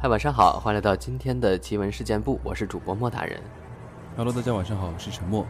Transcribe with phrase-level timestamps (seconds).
[0.00, 3.42] 嗨，晚上好，欢迎来到今天的奇闻事件部，我是主播莫大人。
[4.16, 5.44] Hello，大家晚上好，我是陈默。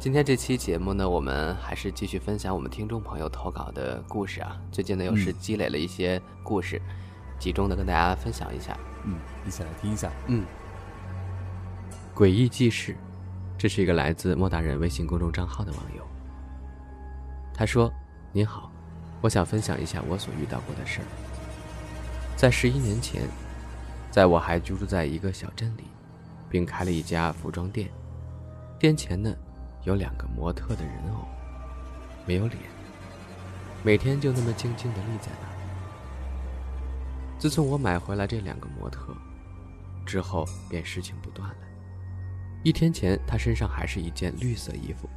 [0.00, 4.60] 今天这期节目呢，我们还是继续分享我们听众朋友投稿的故事啊。
[4.72, 6.82] 最近呢，又是积累了一些故事，
[7.38, 8.76] 集中的跟大家分享一下。
[9.04, 9.16] 嗯，
[9.46, 10.10] 一起来听一下。
[10.26, 10.44] 嗯，
[12.12, 12.96] 诡异记事，
[13.56, 16.02] 这是一个来自莫大人微信公众账号的网友。
[17.54, 17.92] 他说
[18.34, 18.72] ：“您好，
[19.20, 21.06] 我想分享一下我所遇到过的事儿。
[22.36, 23.22] 在十一年前，
[24.10, 25.84] 在我还居住在一个小镇里，
[26.48, 27.90] 并开了一家服装店，
[28.78, 29.34] 店前呢。”
[29.84, 31.26] 有两个模特的人偶，
[32.26, 32.58] 没有脸，
[33.82, 35.54] 每天就那么静静的立在那儿。
[37.38, 39.16] 自从我买回来这两个模特
[40.04, 41.56] 之后，便事情不断了。
[42.62, 45.08] 一天前，他身上还是一件绿色衣服，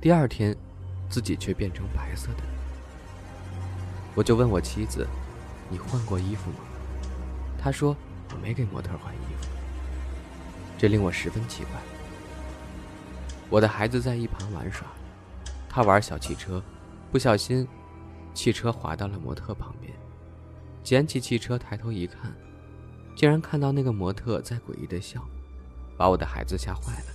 [0.00, 0.56] 第二天，
[1.10, 2.42] 自己却变成白色的。
[4.14, 5.06] 我就问我妻子
[5.70, 6.58] ：“你换过衣服吗？”
[7.58, 7.96] 他说
[8.32, 9.48] ：“我没给模特换衣服。”
[10.78, 11.72] 这令我十分奇怪。
[13.48, 14.86] 我的孩子在一旁玩耍，
[15.68, 16.62] 他玩小汽车，
[17.10, 17.66] 不小心，
[18.34, 19.92] 汽车滑到了模特旁边，
[20.82, 22.34] 捡起汽车抬头一看，
[23.16, 25.22] 竟然看到那个模特在诡异的笑，
[25.96, 27.06] 把我的孩子吓坏了，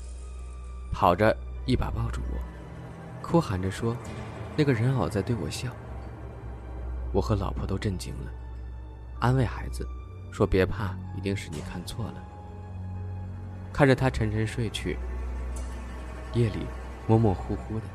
[0.91, 3.95] 跑着一把抱住我，哭喊着说
[4.57, 5.71] ：“那个人偶在对我笑。”
[7.13, 8.31] 我和老婆都震惊了，
[9.21, 9.87] 安慰孩子
[10.31, 12.23] 说：“别怕，一定是你看错了。”
[13.71, 14.97] 看着他沉沉睡去。
[16.33, 16.65] 夜里，
[17.07, 17.85] 模模糊糊的，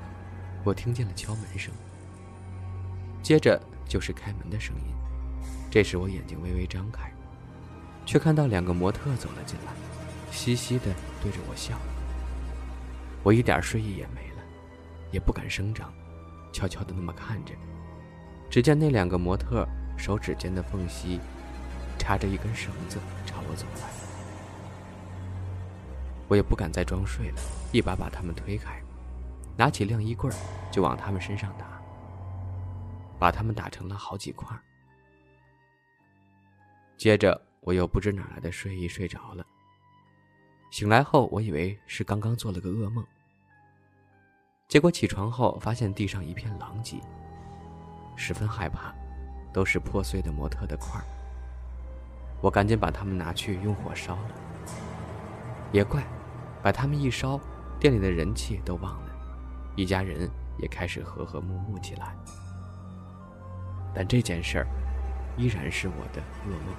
[0.63, 1.75] 我听见了敲门声，
[3.23, 4.95] 接着就是开门的声音。
[5.69, 7.13] 这时我眼睛微微张开，
[8.05, 9.73] 却看到两个模特走了进来，
[10.31, 10.85] 嘻嘻的
[11.21, 11.77] 对着我笑。
[13.25, 14.43] 我一点睡意也没了，
[15.11, 15.93] 也不敢声张，
[16.53, 17.53] 悄悄的那么看着。
[18.49, 19.67] 只见那两个模特
[19.97, 21.21] 手指间的缝隙，
[21.99, 23.89] 插着一根绳子朝我走来。
[26.29, 27.41] 我也不敢再装睡了，
[27.73, 28.83] 一把把他们推开，
[29.57, 30.33] 拿起晾衣棍
[30.71, 31.81] 就往他们身上打，
[33.19, 34.57] 把他们打成了好几块。
[36.97, 39.47] 接着我又不知哪来的睡意睡着了。
[40.71, 43.07] 醒来后，我以为是刚刚做了个噩梦，
[44.67, 47.01] 结果起床后发现地上一片狼藉，
[48.17, 48.93] 十分害怕，
[49.57, 51.05] 都是破碎的模特的块儿
[52.43, 54.31] 我赶紧把它们拿去用火烧了。
[55.73, 56.05] 也怪。
[56.63, 57.41] 把他们一烧，
[57.79, 59.11] 店里的人气都忘了，
[59.77, 60.29] 一家人
[60.59, 62.13] 也开始和和睦睦起来。
[63.95, 64.67] 但这件事儿
[65.37, 66.75] 依然是我的噩梦。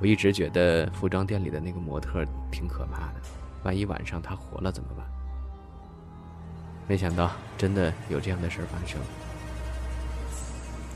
[0.00, 3.20] 我一直觉得服装店里的那个模特挺可怕的，
[3.62, 5.06] 万一晚上他活了怎么办？
[6.88, 8.98] 没想到真的有这样的事儿发生。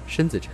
[0.07, 0.53] 申子辰。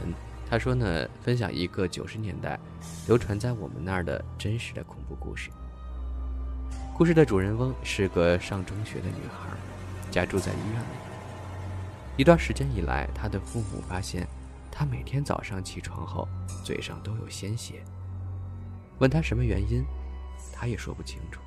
[0.48, 2.58] 他说呢，分享一个九十年代
[3.06, 5.50] 流传在我们那儿的真实的恐怖故事。
[6.94, 9.48] 故事的主人翁是个上中学的女孩，
[10.10, 10.86] 家住在医院里。
[12.18, 14.28] 一段时间以来，她的父母发现
[14.70, 16.28] 她每天早上起床后
[16.62, 17.82] 嘴上都有鲜血。
[18.98, 19.82] 问她什么原因，
[20.52, 21.40] 她也说不清楚。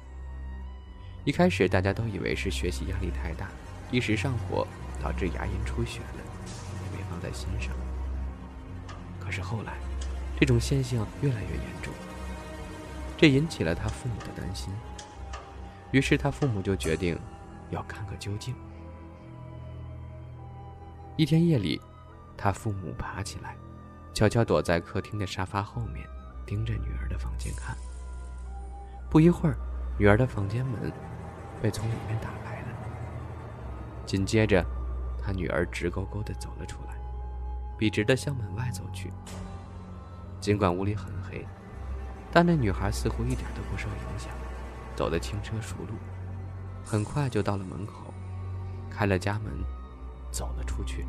[1.25, 3.49] 一开始大家都以为是学习压力太大，
[3.91, 4.67] 一时上火
[4.99, 6.23] 导致牙龈出血了，
[6.83, 7.69] 也没放在心上。
[9.35, 9.73] 是后来，
[10.39, 11.91] 这种现象越来越严重，
[13.17, 14.73] 这引起了他父母的担心。
[15.91, 17.19] 于是他父母就决定
[17.69, 18.55] 要看个究竟。
[21.17, 21.81] 一天夜里，
[22.37, 23.57] 他父母爬起来，
[24.13, 26.07] 悄悄躲在客厅的沙发后面，
[26.45, 27.75] 盯着女儿的房间看。
[29.09, 29.57] 不一会儿，
[29.99, 30.89] 女儿的房间门
[31.61, 32.67] 被从里面打开了。
[34.05, 34.65] 紧接着，
[35.21, 36.84] 他女儿直勾勾地走了出来。
[37.77, 39.11] 笔直的向门外走去。
[40.39, 41.45] 尽管屋里很黑，
[42.31, 44.31] 但那女孩似乎一点都不受影响，
[44.95, 45.95] 走得轻车熟路，
[46.83, 48.13] 很快就到了门口，
[48.89, 49.51] 开了家门，
[50.31, 51.05] 走了出去。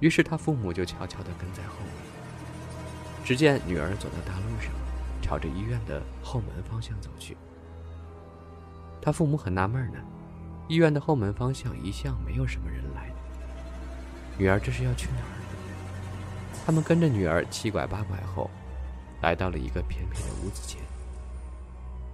[0.00, 1.92] 于是他父母就悄悄地跟在后面。
[3.24, 4.70] 只见女儿走到大路上，
[5.22, 7.36] 朝着医院的后门方向走去。
[9.00, 9.98] 他父母很纳闷呢，
[10.68, 13.13] 医院的后门方向一向没有什么人来。
[14.36, 15.46] 女儿这是要去哪儿呢？
[16.66, 18.50] 他们跟着女儿七拐八拐后，
[19.20, 20.82] 来到了一个偏僻的屋子前。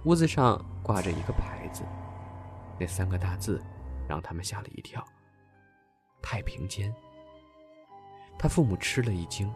[0.03, 1.83] 屋子上挂着一个牌子，
[2.79, 3.61] 那三个大字
[4.07, 5.03] 让他们吓了一跳
[6.21, 6.93] ：“太平间。”
[8.37, 9.51] 他父母吃了一惊，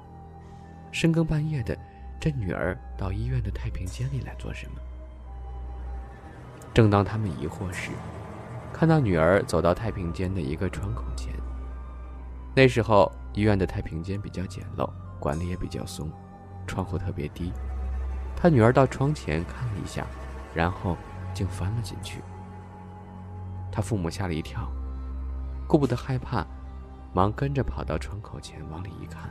[0.92, 1.78] 深更半夜的，
[2.20, 4.80] 这女儿到医院的太平间里来做什么？
[6.74, 7.92] 正当他们疑惑时，
[8.74, 11.35] 看到女儿走到太平间的一个窗口前。
[12.56, 16.10] 那时候医院的太平间比较简陋，管理也比较松，
[16.66, 17.52] 窗户特别低。
[18.34, 20.08] 他女儿到窗前看了一下，
[20.54, 20.96] 然后
[21.34, 22.22] 竟翻了进去。
[23.74, 24.72] 他父母吓了一跳，
[25.68, 26.48] 顾不得害怕，
[27.14, 29.30] 忙跟着跑到窗口前往里一看。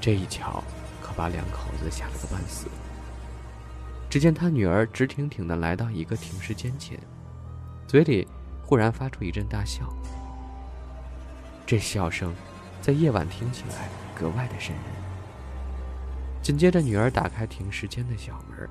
[0.00, 0.62] 这一瞧，
[1.00, 2.66] 可把两口子吓了个半死。
[4.10, 6.98] 只见他女儿直挺挺地来到一个停尸间前，
[7.86, 8.26] 嘴里
[8.64, 9.88] 忽然发出一阵大笑。
[11.68, 12.34] 这笑声，
[12.80, 14.84] 在夜晚听起来格外的瘆人。
[16.40, 18.66] 紧接着，女儿打开停尸间的小门，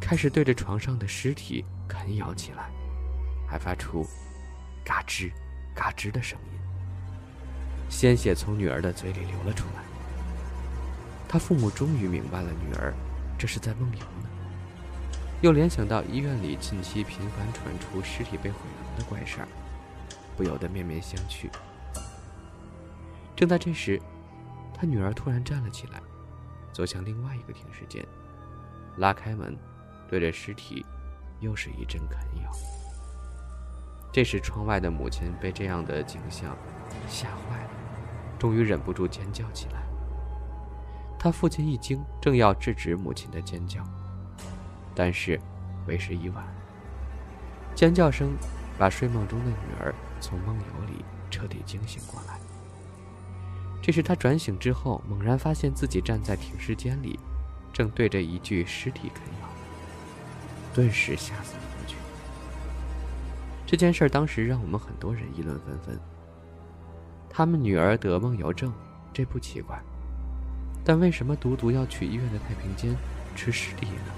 [0.00, 2.70] 开始对着床上的尸体啃咬起来，
[3.46, 4.06] 还发出
[4.82, 5.30] “嘎吱、
[5.74, 6.58] 嘎吱”的声音。
[7.90, 9.82] 鲜血从女儿的嘴里流了出来。
[11.28, 12.94] 他父母终于明白了，女儿
[13.36, 14.30] 这是在梦游呢。
[15.42, 19.48] 又联想到医院里近期频繁传出尸体被毁容的怪事儿，
[20.34, 21.50] 不由得面面相觑。
[23.40, 23.98] 正在这时，
[24.74, 25.98] 他女儿突然站了起来，
[26.74, 28.06] 走向另外一个停尸间，
[28.98, 29.56] 拉开门，
[30.10, 30.84] 对着尸体
[31.40, 32.50] 又是一阵啃咬。
[34.12, 36.54] 这时，窗外的母亲被这样的景象
[37.08, 37.70] 吓坏了，
[38.38, 39.80] 终于忍不住尖叫起来。
[41.18, 43.82] 他父亲一惊，正要制止母亲的尖叫，
[44.94, 45.40] 但是
[45.86, 46.44] 为时已晚。
[47.74, 48.36] 尖叫声
[48.78, 52.38] 把睡梦中的女儿从梦游里彻底惊醒过来。
[53.82, 57.18] 这时他转醒之后，猛然发现自己站在停尸间里，
[57.72, 59.48] 正对着一具尸体啃咬，
[60.74, 61.96] 顿时吓死了过去。
[63.66, 65.98] 这件事当时让我们很多人议论纷纷。
[67.28, 68.72] 他们女儿得梦游症，
[69.12, 69.80] 这不奇怪。
[70.84, 72.94] 但为什么独独要去医院的太平间
[73.34, 74.12] 吃尸体呢？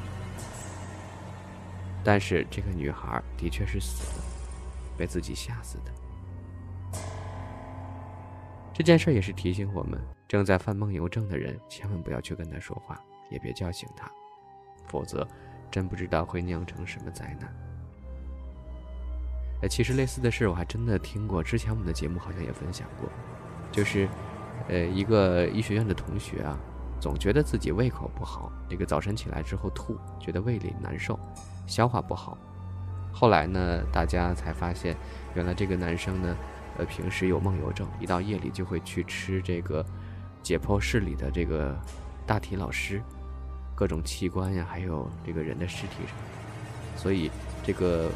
[2.02, 4.24] 但是这个女孩的确是死了，
[4.96, 5.92] 被自己吓死的。
[8.72, 14.10] 这件事也是提醒我们，正在犯梦游症的人，千万不要去跟他说话，也别叫醒他，
[14.88, 15.26] 否则
[15.70, 17.54] 真不知道会酿成什么灾难。
[19.62, 23.08] 呃，其实类似的事我还真的听过，之前我们的节目好像也分享过，
[23.70, 24.08] 就是。
[24.68, 26.56] 呃，一个医学院的同学啊，
[27.00, 31.18] 总觉得自己胃口不好，这个早晨起来之后吐，觉得胃里难受，
[31.66, 32.38] 消化不好。
[33.12, 34.96] 后来呢，大家才发现，
[35.34, 36.36] 原来这个男生呢，
[36.78, 39.84] 呃，平时有梦游症，一到夜里就会去吃这个
[40.42, 41.76] 解剖室里的这个
[42.26, 43.02] 大体老师，
[43.74, 47.30] 各种器官呀，还有这个人的尸体什么，所以
[47.62, 48.10] 这个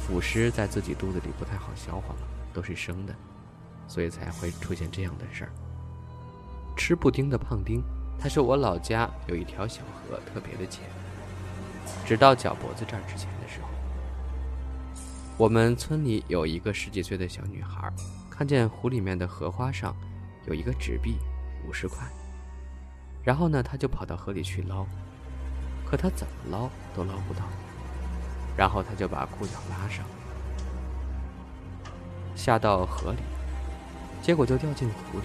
[0.00, 2.20] 腐尸在自己肚子里不太好消化嘛，
[2.52, 3.14] 都是生的，
[3.86, 5.50] 所以才会出现这样的事儿。
[6.76, 7.82] 吃布丁的胖丁，
[8.18, 10.84] 他说：“我老家有一条小河，特别的浅，
[12.06, 13.28] 直到脚脖子这儿之前，
[15.38, 17.92] 我们村里有一个十几岁的小女孩，
[18.28, 19.94] 看见湖里面的荷花上
[20.48, 21.16] 有一个纸币，
[21.64, 22.04] 五十块，
[23.22, 24.84] 然后呢，她就跑到河里去捞，
[25.86, 27.44] 可她怎么捞都捞不到，
[28.56, 30.04] 然后她就把裤脚拉上，
[32.34, 33.20] 下到河里，
[34.20, 35.24] 结果就掉进湖里。”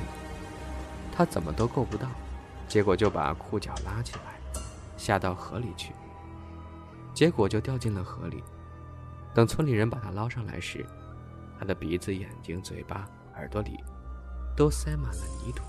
[1.12, 2.07] 她怎么都够不到，
[2.68, 4.62] 结果就把裤脚拉起来，
[4.95, 5.92] 下到河里去。
[7.15, 8.44] 结果就掉进了河里。
[9.33, 10.85] 等村里人把他捞上来时，
[11.57, 13.84] 他的鼻子、眼睛、嘴巴、耳朵里
[14.55, 15.63] 都塞满了泥土，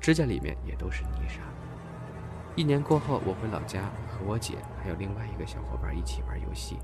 [0.00, 1.40] 指甲里面也都是泥沙。
[2.56, 6.76] 一年过后，我回老家和我姐还有另外一个小伙伴一起玩游戏。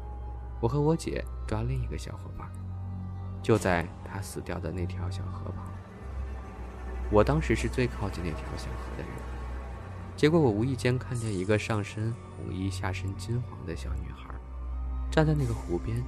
[0.61, 2.49] 我和我姐抓另一个小伙伴，
[3.43, 5.67] 就在他死掉的那条小河旁。
[7.11, 9.12] 我当时是最靠近那条小河的人，
[10.17, 14.33] 结果我无意间看见一个上身红衣、下身金黄的小女孩，
[15.11, 16.02] 站在那个湖边，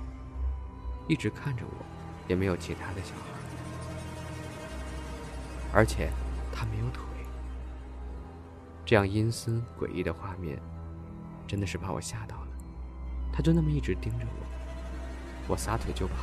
[1.08, 1.84] 一直看着我，
[2.28, 3.22] 也没有其他的小孩，
[5.72, 6.10] 而且
[6.52, 7.02] 他没有腿。
[8.84, 10.58] 这样阴森诡异的画面，
[11.46, 12.48] 真的是把我吓到了。
[13.32, 14.46] 他就那么一直盯着我，
[15.48, 16.14] 我撒腿就跑。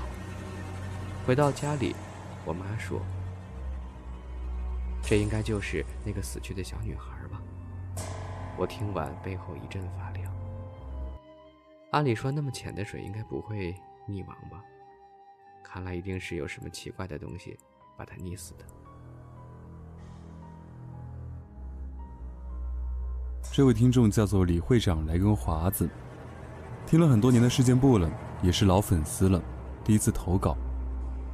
[1.26, 1.96] 回到家里，
[2.46, 3.02] 我妈说。
[5.02, 7.42] 这应该就是那个死去的小女孩吧？
[8.58, 10.19] 我听完背后一阵发凉。
[11.92, 13.74] 按理说那么浅的水应该不会
[14.08, 14.64] 溺亡吧？
[15.64, 17.58] 看来一定是有什么奇怪的东西
[17.98, 18.66] 把它溺死的。
[23.52, 25.90] 这位听众叫做李会长来根华子，
[26.86, 28.10] 听了很多年的事件部了，
[28.44, 29.42] 也是老粉丝了，
[29.84, 30.56] 第一次投稿，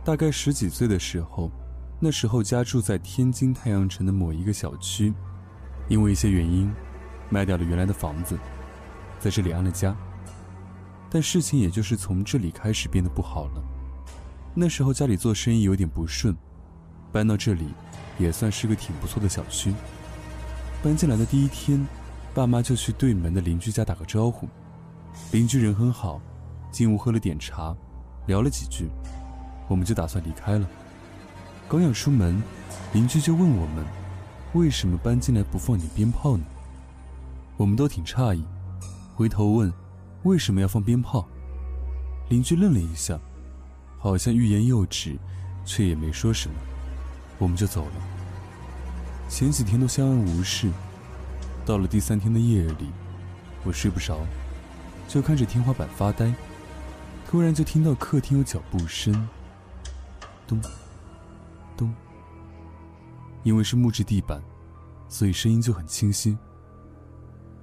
[0.05, 1.51] 大概十几岁的时候。
[1.97, 5.13] 那时候家住在天津太阳城的某一个小区，
[5.87, 6.69] 因为一些原因，
[7.29, 8.37] 卖掉了原来的房子，
[9.17, 9.95] 在这里安了家。
[11.09, 13.63] 但事情也就是从这里开始变得不好了。
[14.53, 16.35] 那时候家里做生意有点不顺，
[17.11, 17.67] 搬到这里，
[18.17, 19.73] 也算是个挺不错的小区。
[20.83, 21.85] 搬进来的第一天，
[22.33, 24.47] 爸妈就去对门的邻居家打个招呼。
[25.31, 26.21] 邻居人很好，
[26.71, 27.75] 进屋喝了点茶，
[28.27, 28.89] 聊了几句，
[29.67, 30.67] 我们就打算离开了。
[31.67, 32.41] 刚要出门，
[32.93, 33.85] 邻居就问我们，
[34.53, 36.43] 为什么搬进来不放点鞭炮呢？
[37.57, 38.43] 我们都挺诧异，
[39.15, 39.73] 回头问，
[40.25, 41.27] 为什么要放鞭炮？
[42.29, 43.19] 邻居愣了一下，
[43.99, 45.15] 好像欲言又止，
[45.63, 46.55] 却也没说什么。
[47.37, 47.91] 我们就走了。
[49.29, 50.71] 前几天都相安无事，
[51.63, 52.89] 到了第三天的夜里，
[53.63, 54.19] 我睡不着，
[55.07, 56.33] 就看着天花板发呆。
[57.27, 59.29] 突然就听到客厅有脚步声，
[60.47, 60.59] 咚，
[61.77, 61.93] 咚。
[63.43, 64.41] 因为是木质地板，
[65.07, 66.35] 所以声音就很清晰。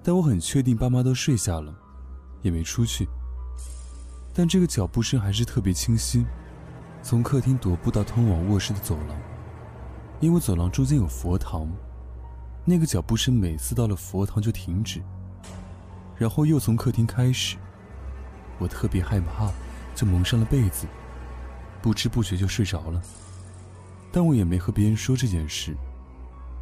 [0.00, 1.74] 但我很确定爸妈都睡下了，
[2.42, 3.08] 也没出去。
[4.34, 6.24] 但这个脚步声还是特别清晰，
[7.02, 9.16] 从客厅踱步到通往卧室的走廊。
[10.20, 11.68] 因为走廊中间有佛堂，
[12.64, 15.02] 那个脚步声每次到了佛堂就停止，
[16.16, 17.56] 然后又从客厅开始。
[18.58, 19.50] 我特别害怕，
[19.94, 20.86] 就蒙上了被子，
[21.82, 23.02] 不知不觉就睡着了。
[24.12, 25.76] 但我也没和别人说这件事，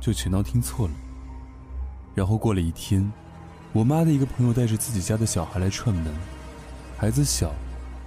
[0.01, 0.95] 就全当听错了。
[2.15, 3.13] 然后过了一天，
[3.73, 6.13] 我妈的一个朋友带着自己家的小孩来串门，
[6.99, 7.53] 孩子小，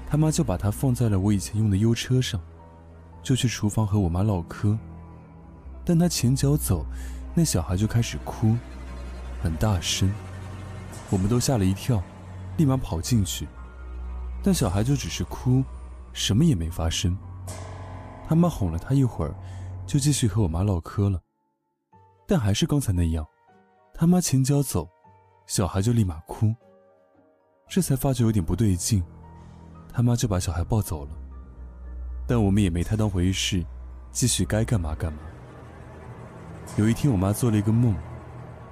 [0.10, 2.42] 他妈就把他放在了我以前用的优车上，
[3.22, 4.78] 就去厨房和我妈唠嗑。
[5.86, 6.86] 但他前脚走，
[7.34, 8.58] 那小孩就开始哭，
[9.42, 10.12] 很大声，
[11.10, 12.04] 我们都吓了一跳，
[12.58, 13.48] 立马跑进去，
[14.44, 15.64] 但小孩就只是哭，
[16.12, 17.18] 什么也没发生。
[18.28, 19.34] 他妈哄了他一会儿，
[19.88, 21.22] 就继续和我妈唠嗑了，
[22.28, 23.26] 但还是刚才那样，
[23.94, 24.90] 他妈前脚走，
[25.46, 26.54] 小孩就立马哭。
[27.68, 29.04] 这才发觉有点不对劲，
[29.92, 31.12] 他妈就把小孩抱走了，
[32.28, 33.66] 但我们也没太当回事，
[34.12, 35.20] 继续该干嘛干嘛。
[36.78, 37.96] 有一天，我妈做了一个梦，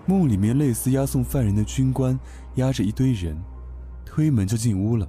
[0.05, 2.19] 梦里面类似押送犯人的军官
[2.55, 3.35] 押着一堆人，
[4.05, 5.07] 推门就进屋了。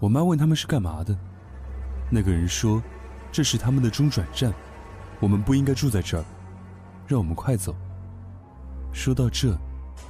[0.00, 1.16] 我妈问他们是干嘛的，
[2.10, 2.82] 那个人说
[3.32, 4.52] ：“这是他们的中转站，
[5.20, 6.24] 我们不应该住在这儿，
[7.06, 7.74] 让我们快走。”
[8.92, 9.56] 说到这，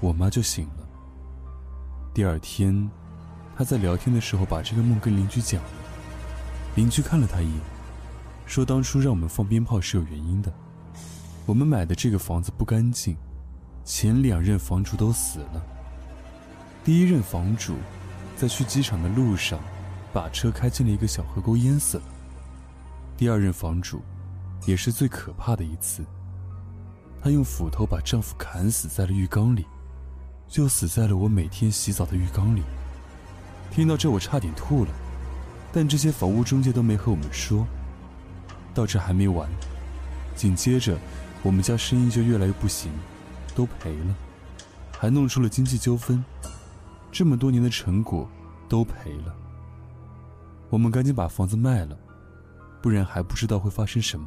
[0.03, 0.89] 我妈就醒了。
[2.13, 2.91] 第二天，
[3.57, 5.71] 她在聊天的时候把这个梦跟邻居讲了，
[6.75, 7.61] 邻居看了她一眼，
[8.45, 10.53] 说：“当初让我们放鞭炮是有原因的。”
[11.47, 13.17] 我们买的这个房子不干净，
[13.85, 15.63] 前两任房主都死了。
[16.85, 17.77] 第一任房主
[18.37, 19.61] 在去机场的路上，
[20.13, 22.05] 把车开进了一个小河沟淹死了。
[23.17, 24.03] 第二任房主，
[24.67, 26.05] 也是最可怕的一次，
[27.23, 29.65] 她用斧头把丈夫砍死在了浴缸里，
[30.49, 32.63] 就死在了我每天洗澡的浴缸里。
[33.71, 34.91] 听到这我差点吐了，
[35.73, 37.67] 但这些房屋中介都没和我们说。
[38.75, 39.49] 到这还没完，
[40.35, 40.99] 紧接着。
[41.43, 42.93] 我们家生意就越来越不行，
[43.53, 44.15] 都赔了，
[44.97, 46.25] 还弄出了经济纠纷，
[47.11, 48.31] 这么多年的成果
[48.69, 49.35] 都赔了。
[50.71, 51.99] 我们赶紧把房子卖了，
[52.81, 54.25] 不然还不知道会发生什么。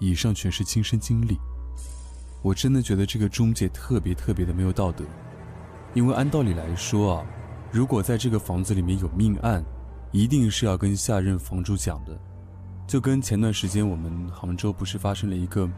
[0.00, 1.38] 以上全是亲身经历，
[2.48, 5.04] 我真的觉得这个中介特别特别的没有道德，
[5.92, 7.26] 因为按道理来说啊，
[7.70, 9.62] 如果在这个房子里面有命案，
[10.12, 12.18] 一定是要跟下任房主讲的，
[12.86, 15.68] 就跟前段时间我们杭州不是发生了一个。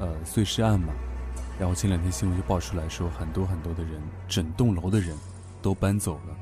[0.00, 0.92] 呃，碎尸案嘛，
[1.58, 5.16] 然后前两天新闻就爆出来说，很多很多的人，整栋楼的人
[5.62, 6.36] 都搬走了。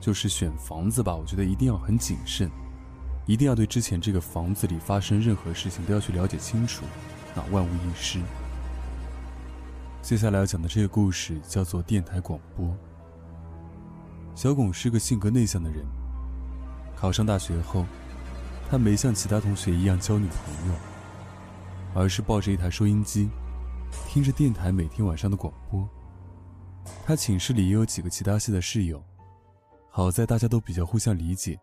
[0.00, 2.50] 就是选房子吧，我觉得一定要很谨慎，
[3.26, 6.84] 一定要对之前这个房子里发生任何事情都要去了解清楚，
[7.36, 8.20] 啊，万无一失。
[10.08, 12.74] 接下来要讲的这个故事叫做电台广播。
[14.34, 15.84] 小巩是个性格内向的人，
[16.96, 17.84] 考上大学后，
[18.70, 20.74] 他没像其他同学一样交女朋友。
[21.94, 23.28] 而是抱着一台收音机，
[24.08, 25.86] 听着电台每天晚上的广播。
[27.04, 29.04] 他寝室里也有几个其他系的室友，
[29.90, 31.60] 好在大家都比较互相理解，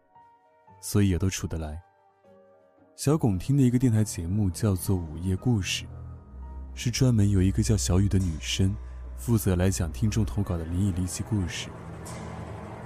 [0.80, 1.82] 所以也都处得来。
[2.96, 5.86] 小巩听的一个电台节目叫做《午夜故事》，
[6.75, 8.75] 是专门有一个叫小雨的女生
[9.17, 11.70] 负责来讲听众投稿的灵异离奇故事。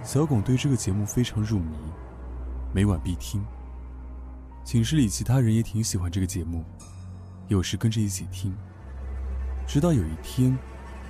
[0.04, 1.76] 小巩对这个节目非常入迷，
[2.74, 3.44] 每晚必听。
[4.64, 6.64] 寝室里其他人也挺喜欢这个节目。
[7.48, 8.56] 有时跟着一起听，
[9.68, 10.56] 直到有一天，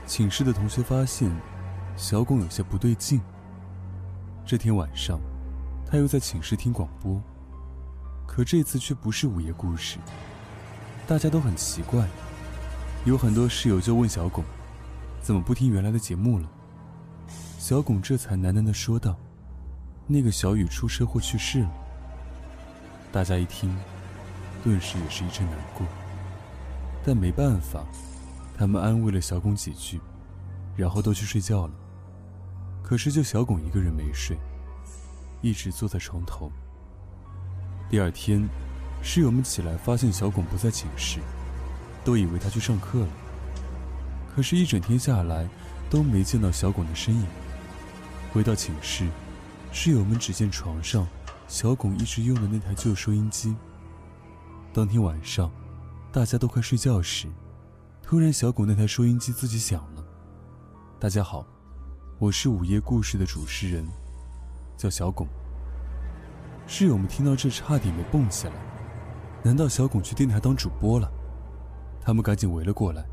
[0.07, 1.29] 寝室的同学发现
[1.97, 3.19] 小巩有些不对劲。
[4.45, 5.19] 这天晚上，
[5.85, 7.21] 他又在寝室听广播，
[8.25, 9.97] 可这次却不是午夜故事。
[11.05, 12.07] 大家都很奇怪，
[13.05, 14.43] 有很多室友就问小巩
[15.23, 16.49] ：“怎么不听原来的节目了？”
[17.57, 19.15] 小巩这才喃喃地说道
[20.05, 21.71] ：“那个小雨出车祸去世了。”
[23.11, 23.73] 大家一听，
[24.63, 25.87] 顿时也是一阵难过。
[27.03, 27.85] 但没办法，
[28.57, 29.99] 他们安慰了小巩几句，
[30.75, 31.73] 然后都去睡觉了。
[32.83, 34.37] 可是就小巩一个人没睡，
[35.41, 36.51] 一直坐在床头。
[37.89, 38.47] 第二天，
[39.01, 41.19] 室友们起来发现小巩不在寝室，
[42.03, 43.07] 都以为他去上课了。
[44.33, 45.47] 可是，一整天下来
[45.89, 47.25] 都没见到小巩的身影。
[48.31, 49.07] 回到寝室，
[49.71, 51.07] 室友们只见床上
[51.47, 53.55] 小巩一直用的那台旧收音机。
[54.71, 55.51] 当天晚上，
[56.11, 57.27] 大家都快睡觉时，
[58.03, 60.05] 突然小巩那台收音机自己响了。
[60.99, 61.45] 大家好，
[62.17, 63.85] 我是午夜故事的主持人，
[64.77, 65.27] 叫小巩。
[66.67, 68.53] 室友们听到这，差点没蹦起来。
[69.41, 71.11] 难道小巩去电台当主播了？
[72.09, 73.05] 他们赶紧围了过来，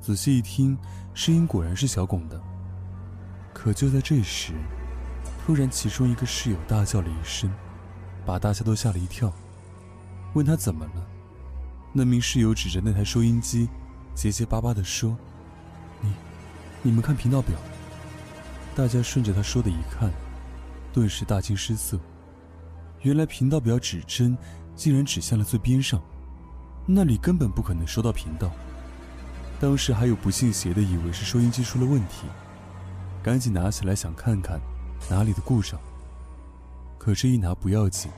[0.00, 0.76] 仔细一听，
[1.14, 2.42] 声音果然是小巩的。
[3.54, 4.52] 可就在这时，
[5.46, 7.48] 突然其中一个室友大叫了一声，
[8.26, 9.32] 把大家都吓了一跳。
[10.34, 11.06] 问他怎么了，
[11.92, 13.68] 那名室友指着那台收音机，
[14.12, 15.16] 结结巴巴地说
[16.02, 16.12] ：“你，
[16.82, 17.56] 你们看频道表。”
[18.74, 20.10] 大家顺着他说的一看，
[20.92, 21.96] 顿时大惊失色。
[23.02, 24.36] 原来频道表指针
[24.74, 26.02] 竟然指向了最边上，
[26.92, 28.50] 那里根本不可能收到频道。
[29.60, 32.26] 当时还有不信邪的以为是收音机出了问题，
[33.22, 34.60] 赶紧拿起来想看看
[35.08, 35.80] 哪里的故障。
[36.98, 38.10] 可这一拿不要紧，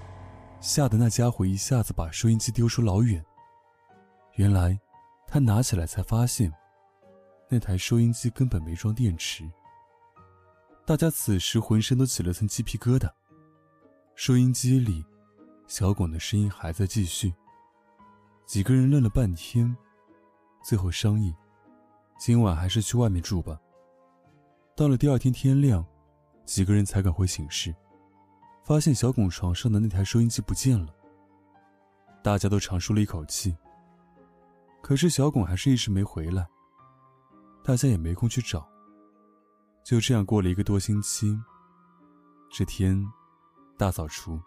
[0.60, 3.22] 吓得那家伙一下子把收音机丢出老远。
[4.36, 4.78] 原来
[5.26, 6.50] 他拿起来才发现，
[7.50, 9.44] 那台收音机根本没装电池。
[10.86, 13.10] 大家此时浑身都起了层鸡皮疙瘩。
[14.14, 15.04] 收音机里，
[15.66, 17.34] 小巩的声音还在继续。
[18.46, 19.74] 几个人愣了半天，
[20.62, 21.34] 最后商议，
[22.18, 23.58] 今晚还是去外面住吧。
[24.76, 25.84] 到了第二天天亮，
[26.44, 27.74] 几个人才敢回寝室，
[28.64, 30.94] 发现小巩床上的那台收音机不见了。
[32.22, 33.56] 大家都长舒了一口气。
[34.80, 36.46] 可是小巩还是一直没回来，
[37.64, 38.68] 大家也没空去找。
[39.84, 41.38] 就这样过了一个多星期。
[42.50, 43.04] 这天。
[43.78, 44.40] 大扫除，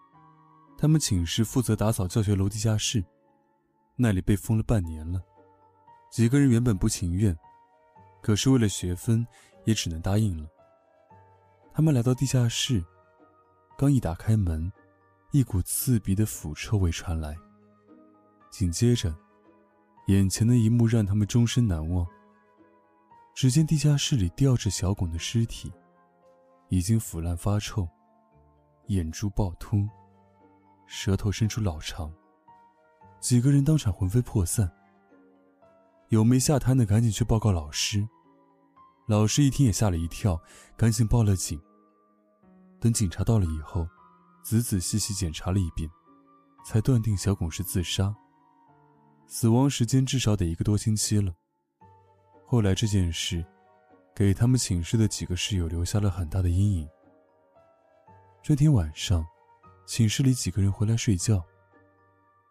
[0.77, 3.03] 他们寝室负责打扫教学楼地下室，
[3.95, 5.21] 那里被封了半年了。
[6.11, 7.37] 几个人原本不情愿，
[8.21, 9.25] 可是为了学分，
[9.65, 10.49] 也只能答应了。
[11.73, 12.83] 他们来到地下室，
[13.77, 14.71] 刚一打开门，
[15.31, 17.35] 一股刺鼻的腐臭味传来。
[18.49, 19.13] 紧接着，
[20.07, 22.07] 眼前的一幕让他们终身难忘。
[23.33, 25.69] 只见地下室里吊着小巩的尸体，
[26.69, 27.85] 已经腐烂发臭。
[28.87, 29.85] 眼珠爆突，
[30.85, 32.13] 舌头伸出老长，
[33.19, 34.71] 几个人当场魂飞魄散。
[36.09, 38.07] 有没下滩的赶紧去报告老师，
[39.07, 40.39] 老师一听也吓了一跳，
[40.77, 41.59] 赶紧报了警。
[42.79, 43.87] 等警察到了以后，
[44.43, 45.89] 仔仔细细检查了一遍，
[46.63, 48.15] 才断定小巩是自杀。
[49.25, 51.33] 死亡时间至少得一个多星期了。
[52.45, 53.43] 后来这件事，
[54.15, 56.87] 给他们寝室的几个室友留下了很大的阴影。
[58.43, 59.25] 这天晚上，
[59.87, 61.43] 寝室里几个人回来睡觉。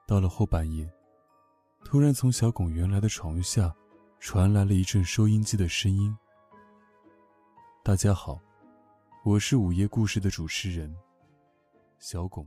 [0.06, 0.86] 到了后半夜，
[1.82, 3.74] 突然从小巩原来的床下
[4.20, 6.14] 传来了一阵收音机的声音。
[7.82, 8.38] 大家好，
[9.24, 10.94] 我是午夜故事的主持人
[11.98, 12.46] 小巩。